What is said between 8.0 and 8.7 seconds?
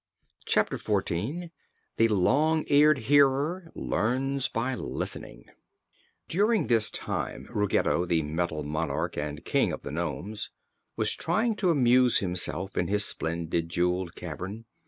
the Metal